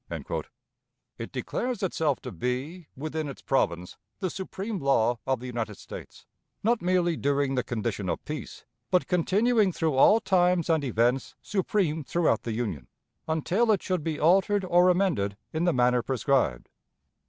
It 1.19 1.31
declares 1.31 1.83
itself 1.83 2.19
to 2.21 2.31
be, 2.31 2.87
within 2.97 3.27
its 3.29 3.43
province, 3.43 3.97
the 4.19 4.31
supreme 4.31 4.79
law 4.79 5.19
of 5.27 5.39
the 5.39 5.45
United 5.45 5.77
States, 5.77 6.25
not 6.63 6.81
merely 6.81 7.15
during 7.15 7.53
the 7.53 7.61
condition 7.63 8.09
of 8.09 8.25
peace, 8.25 8.65
but 8.89 9.05
continuing 9.05 9.71
through 9.71 9.93
all 9.93 10.19
times 10.19 10.71
and 10.71 10.83
events 10.83 11.35
supreme 11.43 12.03
throughout 12.03 12.41
the 12.41 12.53
Union, 12.53 12.87
until 13.27 13.71
it 13.71 13.83
should 13.83 14.03
be 14.03 14.19
altered 14.19 14.65
or 14.65 14.89
amended 14.89 15.37
in 15.53 15.65
the 15.65 15.71
manner 15.73 16.01
prescribed. 16.01 16.67